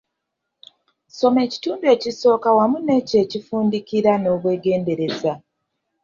[1.17, 5.33] Soma ekitundu ekisooka wamu n'ekyo ekifundikira n'obweegendereza.